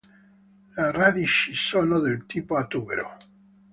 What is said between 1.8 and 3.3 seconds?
del tipo a tubero.